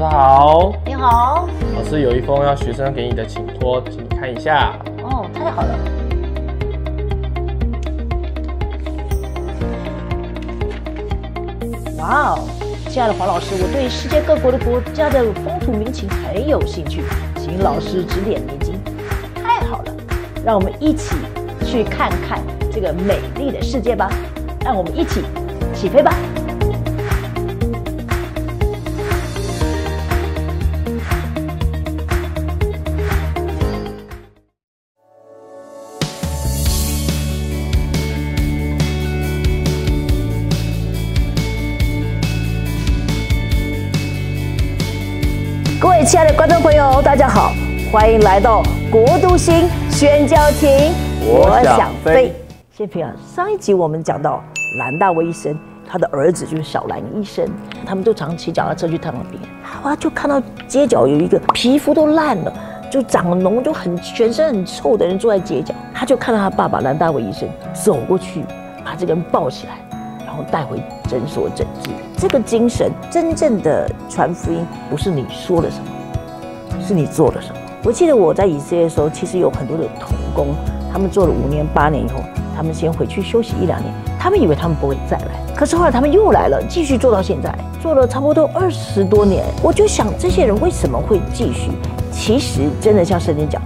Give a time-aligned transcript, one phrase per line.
[0.00, 1.46] 老师好，你好。
[1.76, 4.72] 老师有一封要学生给你的请托，请你看一下。
[5.02, 5.78] 哦，太好了。
[11.98, 12.48] 哇哦，
[12.88, 17.04] 亲爱的黄老师，我对世界各国的国家的风土民情很有兴趣，
[17.36, 18.80] 请老师指点迷津。
[19.34, 19.92] 太好了，
[20.42, 21.14] 让我们一起
[21.66, 22.40] 去看看
[22.72, 24.10] 这个美丽的世界吧。
[24.64, 25.22] 让我们一起
[25.74, 26.14] 起飞吧！
[46.04, 47.52] 亲爱的观众朋友，大家好，
[47.92, 50.92] 欢迎来到国都星宣教厅。
[51.22, 52.32] 我想飞。
[52.74, 54.42] 谢平啊，上一集我们讲到
[54.78, 55.54] 蓝大卫医生，
[55.86, 57.46] 他的儿子就是小蓝医生，
[57.84, 59.48] 他们都常骑脚踏车去探望病人。
[59.82, 62.52] 他就看到街角有一个皮肤都烂了，
[62.90, 65.74] 就长脓，就很全身很臭的人坐在街角。
[65.92, 68.42] 他就看到他爸爸蓝大卫医生走过去，
[68.82, 69.74] 把这个人抱起来，
[70.50, 71.90] 带回诊所诊治。
[72.16, 77.60] 这个精神，真正的传福音，不是你说了什么，是你做了什么。
[77.82, 80.48] 我记得我在以色列的时候，其实有很多的童工，
[80.92, 82.20] 他们做了五年、八年以后。
[82.52, 89.46] 他们先回去休息一两年，他们以为他们不会再来，可是后来他们又来了，继续做到现在，做了差不多二十多年。
[89.62, 91.70] 我就想，这些人为什么会继续？
[92.12, 93.62] 其实真的像圣经讲，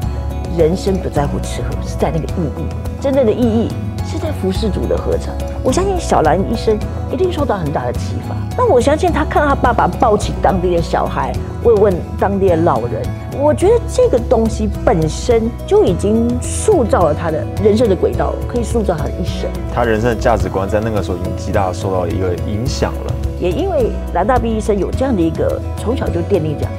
[0.57, 2.67] 人生不在乎吃喝，是在那个意义。
[3.01, 3.69] 真正的意义
[4.07, 5.35] 是在服侍主的合成。
[5.65, 6.79] 我相信小兰医生
[7.11, 8.37] 一定受到很大的启发。
[8.55, 11.33] 那我相信他看到他爸爸抱起当地的小孩，
[11.65, 13.03] 慰问当地的老人。
[13.41, 19.49] 我觉得这个东西本身就已经塑造了他的人生的轨道，可以塑造他的一生。
[19.75, 23.15] 他人生的价值观在那个时候已经极大的受到一个影响了。
[23.41, 26.73] 也因为蓝大毕医生有这样的一个从小就奠定这样，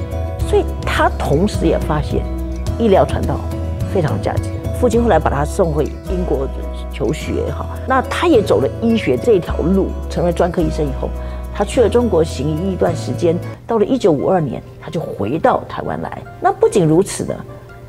[0.48, 2.24] 所以他同时也发现
[2.78, 3.40] 医疗传道
[3.92, 4.52] 非常有价值。
[4.80, 6.48] 父亲后来把他送回英国
[6.92, 11.10] 求学，哈，那他也走了医学这条路，成为专科医生以后。
[11.58, 16.22] 他去了中国行医一段时间，到了一九五二年，他就回到台湾来。
[16.42, 17.34] 那不仅如此呢，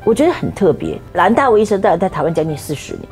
[0.05, 0.97] 我觉得很特别。
[1.15, 3.03] 蓝大卫医生大概在台湾将近四十年，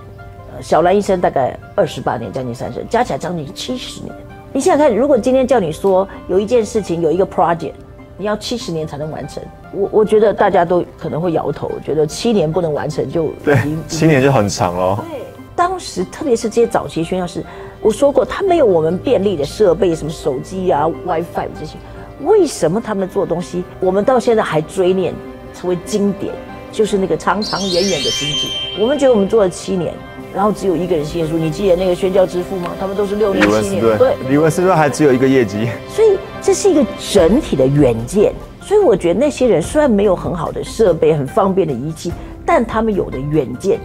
[0.61, 4.15] 小蓝医生大概二十八年，将近三十，加起来将近七十年。
[4.53, 7.73] 你想想看，如果今天叫你说有一件事情有一个 project，
[8.17, 9.43] 你要七十年才能完成，
[9.73, 15.03] 我我觉得大家都可能会摇头，觉得七年不能完成就对，七年就很长了。
[15.09, 15.21] 对，
[15.55, 17.43] 当时特别是这些早期宣教士。
[17.81, 21.75] 我说过，他没有我们便利的设备，什么手机啊、WiFi 这些，
[22.21, 25.13] 为什么他们做东西，我们到现在还追念，
[25.53, 26.33] 成为经典？
[26.71, 28.49] 就是那个长长远远的经济。
[28.79, 29.93] 我们觉得我们做了七年，
[30.33, 32.71] 然后只有一个人信主，你记得那个宣教之父吗？
[32.79, 33.97] 他们都是六年、七年。
[33.97, 35.69] 对，李文斯顿还只有一个业绩。
[35.87, 38.31] 所以这是一个整体的远见。
[38.61, 42.13] 所以我觉得那些人虽然没有很好的设备、很方便的仪器，
[42.45, 43.79] 但他们有的远见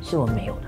[0.00, 0.60] 是我没有的。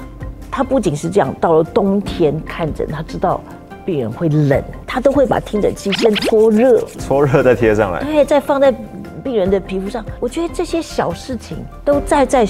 [0.51, 3.41] 他不仅是这样，到了冬天看诊，他知道
[3.87, 8.71] 病人会冷，他都会把听诊器先搓热，搓热再贴上来，对，再放在
[9.25, 10.05] 病人的皮肤上。
[10.21, 12.47] 我觉得这些小事情都在在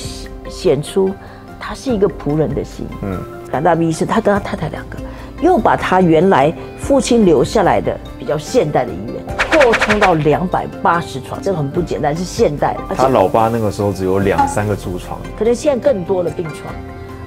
[0.49, 1.13] 显出
[1.61, 2.87] 他是一个仆人的心。
[3.03, 3.21] 嗯，
[3.51, 4.97] 胆大医生他跟他太太两个，
[5.41, 12.77] 又把他原来父亲留下来的比较现代的医院扩充到两百八十床，这个很不简单，是现代。
[12.97, 16.75] 他老爸那个时候只有两三个住床，可能现在更多的病床。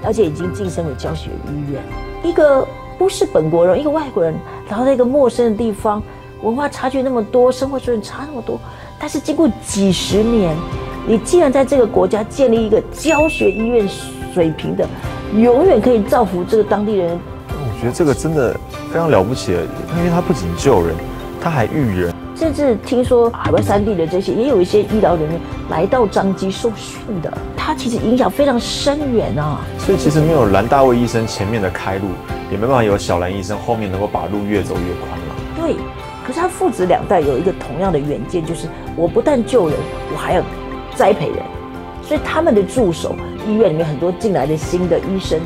[0.03, 1.79] 而且已经晋升为教学医院。
[2.23, 2.67] 一个
[2.97, 4.33] 不是本国人，一个外国人，
[4.67, 6.01] 然后在一个陌生的地方，
[6.41, 8.59] 文化差距那么多，生活水准差那么多，
[8.99, 10.57] 但是经过几十年，
[11.05, 13.87] 你既然在这个国家建立一个教学医院
[14.33, 14.87] 水平的，
[15.35, 17.19] 永远可以造福这个当地人。
[17.81, 18.55] 我觉得这个真的
[18.93, 19.53] 非常了不起，
[19.97, 20.95] 因为他不仅救人，
[21.41, 22.13] 他还育人。
[22.35, 25.41] 甚至听说海外三地的这些，也有一些医疗人员
[25.71, 29.61] 来到张基受训的，他其实影响非常深远啊。
[29.79, 32.09] 所以其实没有蓝大卫医生前面的开路，
[32.51, 35.35] 也没办法有小蓝医生后面能够把路越走越宽了。
[35.59, 35.75] 对，
[36.27, 39.75] 可是他父子两代有一个同样的远见，就是我不但救人，
[40.13, 40.43] 我还要
[40.93, 41.37] 栽培人。
[42.03, 43.15] 所以他们的助手，
[43.47, 45.39] 医院里面很多进来的新的医生，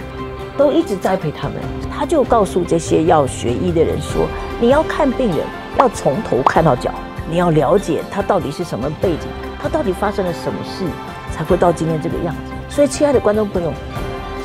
[0.58, 1.56] 都一直栽培他们。
[1.92, 4.28] 他就告诉这些要学医的人说：
[4.60, 5.40] 你要看病人。
[5.78, 6.90] 要从头看到脚，
[7.30, 9.28] 你要了解他到底是什么背景，
[9.62, 10.86] 他到底发生了什么事，
[11.34, 12.54] 才会到今天这个样子。
[12.70, 13.74] 所以，亲爱的观众朋友，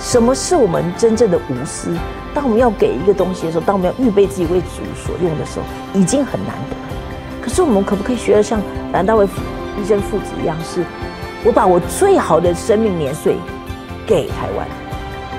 [0.00, 1.96] 什么是我们真正的无私？
[2.34, 5.64] 当我们要给一个东西的时候，当我们要预备自己为主所用的时候，
[5.94, 6.76] 已经很难得。
[7.40, 8.60] 可是，我们可不可以学得像
[8.92, 9.24] 蓝大卫
[9.80, 10.84] 医生父子一样，是
[11.44, 13.36] 我把我最好的生命年岁
[14.04, 14.66] 给台湾？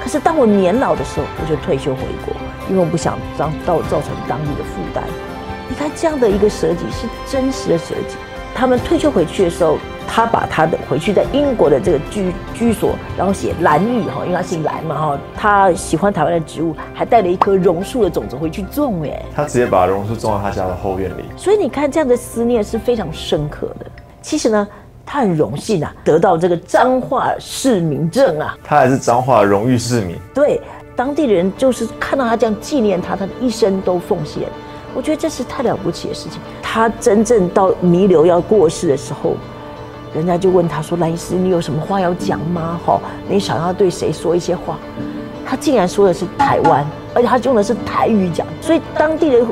[0.01, 2.36] 可是，当我年老的时候，我就退休回国。
[2.69, 5.03] 因为我不想让到造成当地的负担。
[5.68, 8.15] 你看这样的一个设计是真实的设计。
[8.56, 9.77] 他们退休回去的时候，
[10.07, 19.21] 他把他的回去在英国的这个居居所，然后写兰玉哈，因为他姓兰嘛哈，他喜欢台湾的植物，还带了一棵榕树的种子回去种哎。
[19.36, 21.24] 他直接把榕树种到他家的后院里。
[21.36, 23.86] 所以你看这样的思念是非常深刻的。
[24.21, 24.68] 其实呢，
[25.06, 28.57] 他很荣幸啊，得到这个彰化市民证啊。
[28.63, 30.15] 他还是彰化荣誉市民。
[30.33, 30.62] 对，
[30.95, 34.44] 当地的人就是看到他这样纪念他，他的一生都奉献。
[34.94, 36.39] 我觉得这是太了不起的事情。
[36.62, 39.36] 他真正到弥留要过世的时候，
[40.13, 42.80] 人家就问他说：“兰医师，你有什么话要讲吗？
[42.86, 44.77] 哈，你想要对谁说一些话？”
[45.45, 49.45] 他竟然说的是台湾，而且他用的是台语讲，所以当地的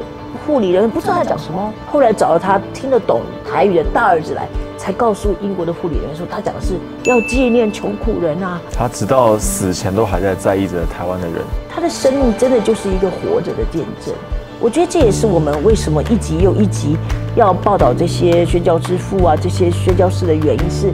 [0.50, 1.72] 护理人不知道他讲什么。
[1.92, 4.48] 后来找了他听得懂台语的大儿子来，
[4.80, 6.74] 才告诉英国的护理人员说，他讲的是
[7.04, 8.60] 要纪念穷苦人啊。
[8.74, 11.36] 他直到死前都还在在意着台湾的人。
[11.70, 14.12] 他的生命真的就是一个活着的见证。
[14.60, 16.98] 我觉得这也是我们为什么一集又一集
[17.36, 20.92] 要报道这些宣教之父啊，这些宣教士的原因是，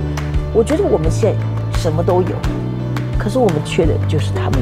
[0.53, 2.35] 我觉得我们现在什么都有，
[3.17, 4.59] 可是我们缺的就是他们。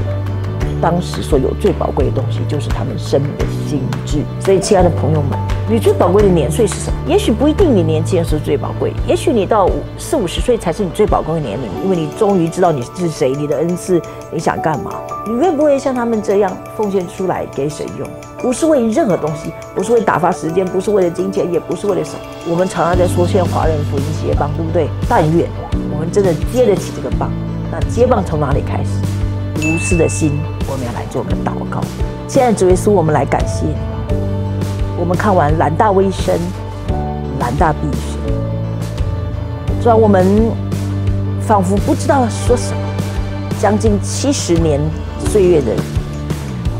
[0.81, 4.19] 当时所有最宝贵的东西，就是他们生命的心智。
[4.39, 5.39] 所以，亲爱的朋友们，
[5.69, 6.97] 你最宝贵的年岁是什么？
[7.07, 14.01] 也许不一定你年轻的时候最宝贵，也许你到四五十岁才是你最宝贵的年龄，因为你终于知道你是谁，你的恩赐，
[14.31, 14.91] 你想干嘛？
[15.25, 18.07] 你愿不愿意像他们这样奉献出来给神用？
[18.39, 22.19] 不是为任何东西，不是为打发时间，不是为了金钱，也不是为了什么。
[22.49, 24.89] 我们常常在说，现在华人福音接棒，对不对？
[25.07, 25.47] 但愿
[25.93, 27.31] 我们真的接得起这个棒。
[27.71, 28.99] 那接棒从哪里开始？
[29.61, 30.31] 无私的心，
[30.67, 31.81] 我们要来做个祷告。
[32.27, 33.65] 现在主耶稣，我们来感谢。
[34.97, 36.37] 我们看完兰大卫生，
[37.39, 40.25] 兰大毕生，主啊，我们
[41.41, 42.77] 仿佛不知道说什么。
[43.59, 44.79] 将近七十年
[45.29, 45.71] 岁月的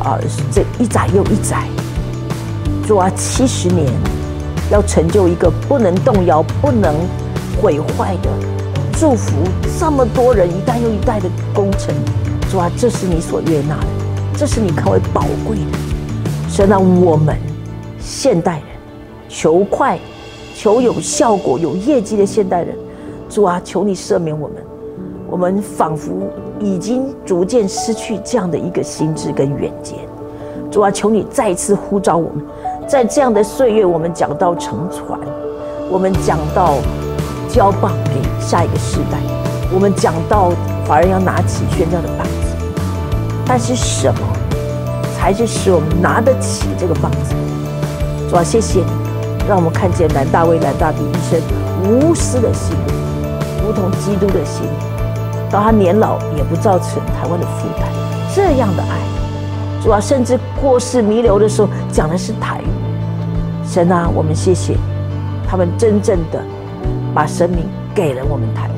[0.02, 0.18] 啊，
[0.52, 1.66] 这一载又一载，
[2.86, 3.86] 主啊，七十年
[4.70, 6.94] 要成就一个不能动摇、不能
[7.60, 8.28] 毁坏的
[8.98, 9.32] 祝福，
[9.78, 11.94] 这么多人一代又一代的工程。
[12.54, 13.86] 主啊，这是你所悦纳的，
[14.36, 16.48] 这是你看为宝贵的。
[16.48, 17.36] 神让我们
[17.98, 18.62] 现代人
[19.28, 19.98] 求快、
[20.54, 22.76] 求有效果、有业绩的现代人，
[23.28, 24.56] 主啊，求你赦免我们。
[25.28, 26.12] 我们仿佛
[26.60, 29.98] 已经逐渐失去这样的一个心智跟远见。
[30.70, 32.46] 主啊，求你再次呼召我们，
[32.86, 35.18] 在这样的岁月，我们讲到乘船，
[35.90, 36.76] 我们讲到
[37.48, 39.18] 交棒给下一个世代，
[39.74, 40.52] 我们讲到
[40.86, 42.30] 华人要拿起宣教的棒子。
[43.44, 44.20] 但是什么
[45.16, 47.34] 才是使我们拿得起这个棒子？
[48.30, 48.84] 主啊，谢谢，
[49.48, 51.40] 让我们看见南大卫、南大的医生
[51.82, 52.74] 无私的心，
[53.66, 54.62] 如同基督的心，
[55.50, 57.88] 到他年老也不造成台湾的负担。
[58.34, 58.98] 这样的爱，
[59.82, 63.68] 主啊，甚至过世弥留的时候讲的是台语。
[63.68, 64.76] 神啊，我们谢谢
[65.46, 66.40] 他们真正的
[67.12, 68.73] 把生命给了我们台。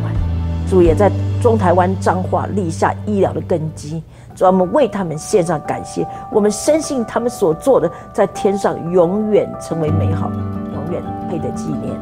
[0.68, 1.10] 主也在
[1.40, 4.02] 中台湾彰化立下医疗的根基。
[4.34, 10.30] 专门为他们献上感谢，我们深信他们所做的在天上永远成为美好，
[10.74, 11.98] 永远配得纪念。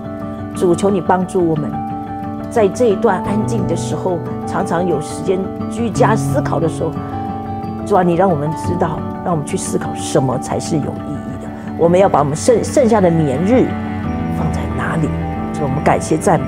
[0.53, 1.71] 主求你帮助我们，
[2.51, 4.19] 在这一段安静的时候，
[4.49, 5.39] 常常有时间
[5.71, 6.91] 居家思考的时候，
[7.87, 11.49] 主啊，你让我们知道，让我们去思考什么才是有意义的。
[11.79, 13.69] 我们要把我们剩剩下的年日
[14.37, 15.07] 放在哪里？
[15.53, 16.47] 主，我们感谢赞美，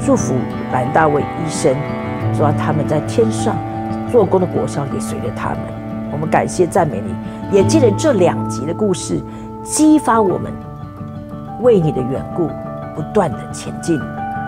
[0.00, 0.32] 祝福
[0.72, 1.74] 蓝大卫医生，
[2.34, 3.54] 主啊，他们在天上。
[4.10, 5.58] 做工的果效也随着他们，
[6.12, 9.18] 我们感谢赞美你，也借着这两集的故事，
[9.62, 10.52] 激发我们
[11.62, 12.50] 为你的缘故
[12.94, 13.98] 不断的前进。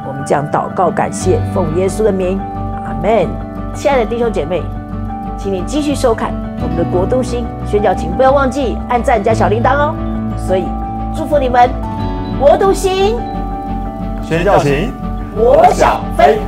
[0.06, 2.38] 我们将祷告感谢，奉耶稣的名，
[2.84, 3.26] 阿门。
[3.74, 4.62] 亲爱的弟兄姐妹，
[5.38, 9.94] 请你继续收看我们的国都星宣教，请不要忘记按赞加小铃铛哦。
[10.36, 10.66] 所以
[11.16, 11.70] 祝福你们，
[12.38, 13.16] 国都星
[14.22, 14.92] 宣教情，
[15.36, 16.38] 我想飞。